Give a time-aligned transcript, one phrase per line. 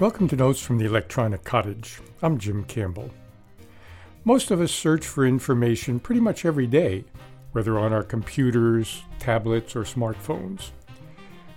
[0.00, 2.00] Welcome to Notes from the Electronic Cottage.
[2.22, 3.10] I'm Jim Campbell.
[4.24, 7.04] Most of us search for information pretty much every day,
[7.52, 10.70] whether on our computers, tablets, or smartphones.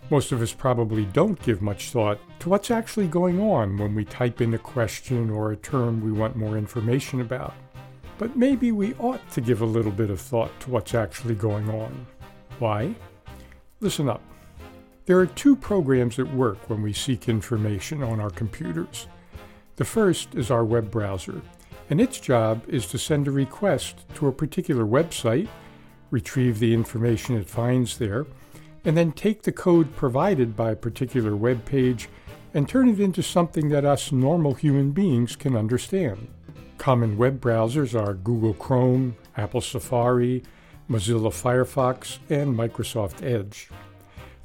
[0.09, 4.03] Most of us probably don't give much thought to what's actually going on when we
[4.03, 7.53] type in a question or a term we want more information about.
[8.17, 11.69] But maybe we ought to give a little bit of thought to what's actually going
[11.69, 12.05] on.
[12.59, 12.93] Why?
[13.79, 14.21] Listen up.
[15.05, 19.07] There are two programs at work when we seek information on our computers.
[19.75, 21.41] The first is our web browser,
[21.89, 25.49] and its job is to send a request to a particular website,
[26.09, 28.25] retrieve the information it finds there,
[28.85, 32.07] and then take the code provided by a particular web page
[32.53, 36.29] and turn it into something that us normal human beings can understand.
[36.77, 40.43] Common web browsers are Google Chrome, Apple Safari,
[40.89, 43.69] Mozilla Firefox, and Microsoft Edge.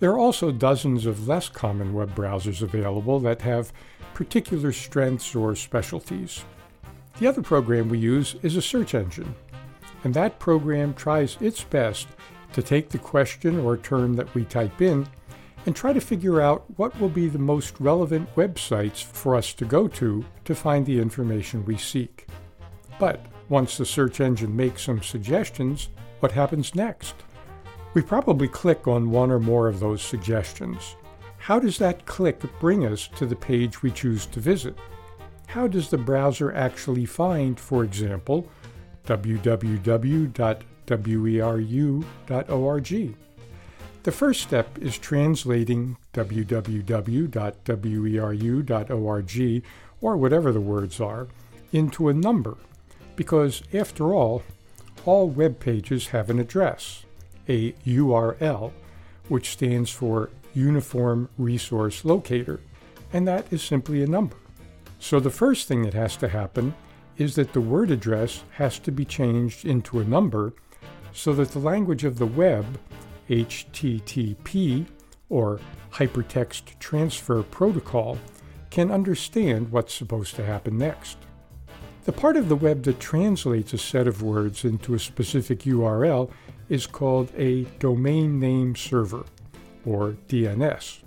[0.01, 3.73] There are also dozens of less common web browsers available that have
[4.15, 6.45] particular strengths or specialties.
[7.19, 9.35] The other program we use is a search engine,
[10.05, 12.07] and that program tries its best
[12.53, 15.07] to take the question or term that we type in
[15.67, 19.65] and try to figure out what will be the most relevant websites for us to
[19.65, 22.29] go to to find the information we seek.
[23.01, 25.89] But once the search engine makes some suggestions,
[26.21, 27.17] what happens next?
[27.94, 30.97] We probably click on one or more of those suggestions.
[31.39, 34.77] How does that click bring us to the page we choose to visit?
[35.47, 38.47] How does the browser actually find, for example,
[39.06, 40.34] www.weru.org?
[44.02, 47.25] The first step is translating www.weru.org,
[50.00, 51.27] or whatever the words are,
[51.73, 52.56] into a number,
[53.17, 54.42] because after all,
[55.06, 57.05] all web pages have an address
[57.49, 58.73] a URL,
[59.29, 62.61] which stands for Uniform Resource Locator,
[63.13, 64.36] and that is simply a number.
[64.98, 66.75] So the first thing that has to happen
[67.17, 70.53] is that the word address has to be changed into a number
[71.13, 72.79] so that the language of the web,
[73.29, 74.87] HTTP,
[75.29, 75.61] or
[75.92, 78.19] Hypertext Transfer Protocol,
[78.70, 81.17] can understand what's supposed to happen next.
[82.05, 86.31] The part of the web that translates a set of words into a specific URL
[86.68, 89.24] is called a domain name server,
[89.84, 90.98] or DNS.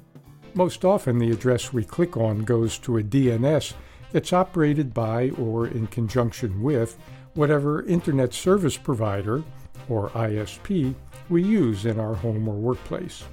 [0.54, 3.74] Most often, the address we click on goes to a DNS
[4.12, 6.98] that's operated by or in conjunction with
[7.34, 9.44] whatever Internet Service Provider,
[9.88, 10.94] or ISP,
[11.30, 13.24] we use in our home or workplace.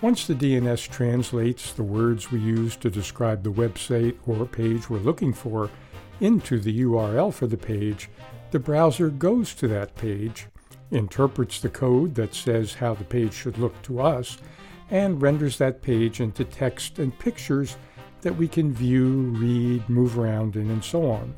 [0.00, 4.98] Once the DNS translates the words we use to describe the website or page we're
[4.98, 5.70] looking for
[6.20, 8.08] into the URL for the page,
[8.50, 10.46] the browser goes to that page
[10.90, 14.38] interprets the code that says how the page should look to us,
[14.90, 17.76] and renders that page into text and pictures
[18.22, 21.34] that we can view, read, move around in, and so on.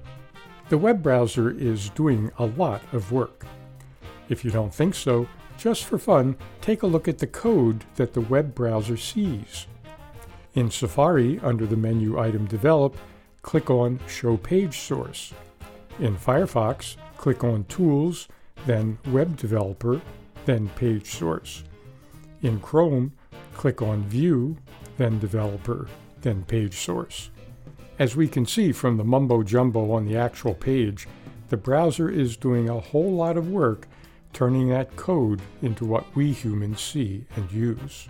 [0.69, 3.45] The web browser is doing a lot of work.
[4.29, 5.27] If you don't think so,
[5.59, 9.67] just for fun, take a look at the code that the web browser sees.
[10.55, 12.97] In Safari, under the menu item Develop,
[13.43, 15.35] click on Show Page Source.
[15.99, 18.29] In Firefox, click on Tools,
[18.67, 20.01] then Web Developer,
[20.45, 21.65] then Page Source.
[22.43, 23.13] In Chrome,
[23.55, 24.57] click on View,
[24.97, 25.89] then Developer,
[26.21, 27.31] then Page Source.
[27.99, 31.07] As we can see from the mumbo jumbo on the actual page,
[31.49, 33.87] the browser is doing a whole lot of work
[34.33, 38.09] turning that code into what we humans see and use.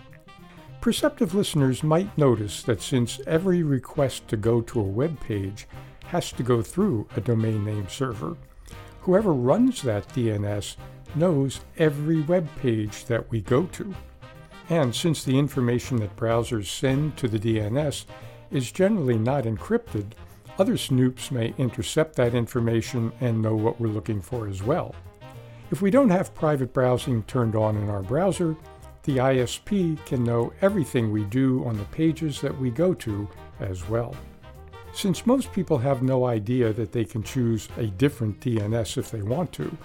[0.79, 5.67] Perceptive listeners might notice that since every request to go to a web page
[6.05, 8.37] has to go through a domain name server,
[9.01, 10.75] whoever runs that DNS
[11.15, 13.93] knows every web page that we go to.
[14.69, 18.05] And since the information that browsers send to the DNS
[18.51, 20.13] is generally not encrypted,
[20.57, 24.95] other snoops may intercept that information and know what we're looking for as well.
[25.71, 28.55] If we don't have private browsing turned on in our browser,
[29.03, 33.27] the ISP can know everything we do on the pages that we go to
[33.59, 34.15] as well.
[34.93, 39.21] Since most people have no idea that they can choose a different DNS if they
[39.21, 39.77] want to,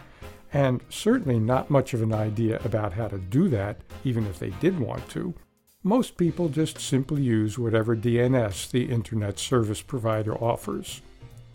[0.52, 4.50] and certainly not much of an idea about how to do that, even if they
[4.50, 5.34] did want to,
[5.82, 11.00] most people just simply use whatever DNS the Internet Service Provider offers,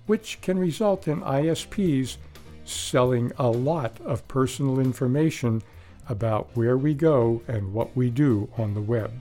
[0.05, 2.17] which can result in ISPs
[2.63, 5.61] selling a lot of personal information
[6.07, 9.11] about where we go and what we do on the web.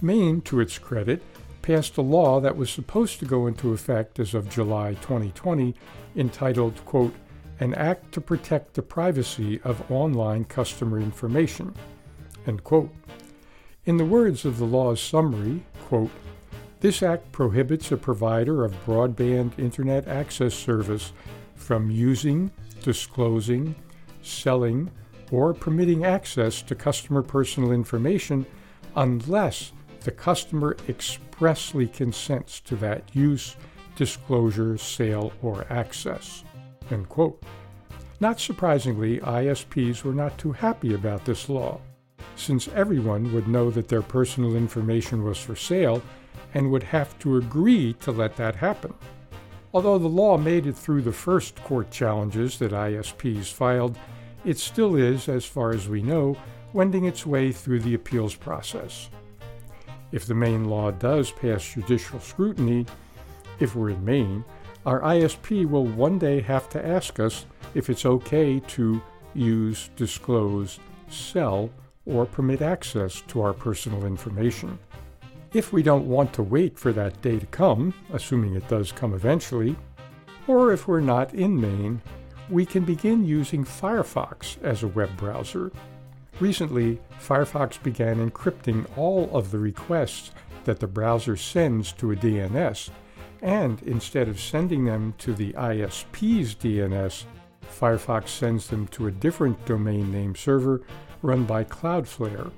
[0.00, 1.22] Maine, to its credit,
[1.64, 5.74] passed a law that was supposed to go into effect as of July 2020
[6.14, 7.14] entitled, quote,
[7.58, 11.74] An Act to Protect the Privacy of Online Customer Information,
[12.46, 12.90] end quote.
[13.86, 16.10] In the words of the law's summary, quote,
[16.80, 21.14] This act prohibits a provider of broadband internet access service
[21.54, 22.50] from using,
[22.82, 23.74] disclosing,
[24.20, 24.90] selling,
[25.32, 28.44] or permitting access to customer personal information
[28.96, 29.72] unless
[30.02, 31.23] the customer expressly
[31.88, 33.56] consents to that use,
[33.96, 36.44] disclosure, sale, or access.
[38.20, 41.80] Not surprisingly, ISPs were not too happy about this law,
[42.36, 46.02] since everyone would know that their personal information was for sale
[46.54, 48.94] and would have to agree to let that happen.
[49.72, 53.98] Although the law made it through the first court challenges that ISPs filed,
[54.44, 56.36] it still is, as far as we know,
[56.72, 59.10] wending its way through the appeals process.
[60.14, 62.86] If the Maine law does pass judicial scrutiny,
[63.58, 64.44] if we're in Maine,
[64.86, 69.02] our ISP will one day have to ask us if it's okay to
[69.34, 70.78] use, disclose,
[71.08, 71.68] sell,
[72.06, 74.78] or permit access to our personal information.
[75.52, 79.14] If we don't want to wait for that day to come, assuming it does come
[79.14, 79.74] eventually,
[80.46, 82.00] or if we're not in Maine,
[82.48, 85.72] we can begin using Firefox as a web browser.
[86.40, 90.32] Recently, Firefox began encrypting all of the requests
[90.64, 92.90] that the browser sends to a DNS,
[93.42, 97.24] and instead of sending them to the ISP's DNS,
[97.66, 100.82] Firefox sends them to a different domain name server
[101.22, 102.50] run by Cloudflare,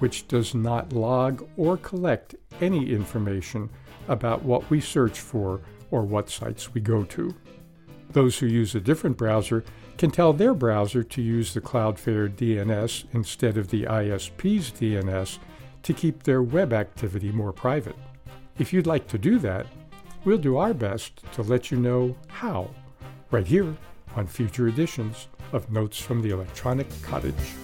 [0.00, 3.70] which does not log or collect any information
[4.08, 5.60] about what we search for
[5.90, 7.34] or what sites we go to.
[8.12, 9.64] Those who use a different browser
[9.96, 15.38] can tell their browser to use the Cloudflare DNS instead of the ISP's DNS
[15.82, 17.96] to keep their web activity more private.
[18.58, 19.66] If you'd like to do that,
[20.24, 22.70] we'll do our best to let you know how,
[23.30, 23.74] right here
[24.14, 27.54] on future editions of Notes from the Electronic Cottage.